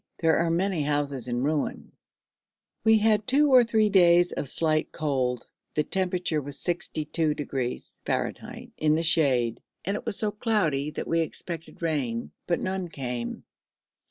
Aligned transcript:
There 0.17 0.37
are 0.37 0.49
many 0.49 0.81
houses 0.81 1.27
in 1.27 1.43
ruins. 1.43 1.91
We 2.83 2.97
had 2.97 3.27
two 3.27 3.51
or 3.53 3.63
three 3.63 3.87
days 3.89 4.31
of 4.31 4.49
slight 4.49 4.91
cold. 4.91 5.45
The 5.75 5.83
temperature 5.83 6.41
was 6.41 6.57
62° 6.57 7.99
(F.) 8.07 8.69
in 8.77 8.95
the 8.95 9.03
shade, 9.03 9.61
and 9.85 9.93
it 9.93 10.03
was 10.03 10.17
so 10.17 10.31
cloudy 10.31 10.89
that 10.89 11.07
we 11.07 11.19
expected 11.21 11.83
rain, 11.83 12.31
but 12.47 12.59
none 12.61 12.87
came. 12.87 13.43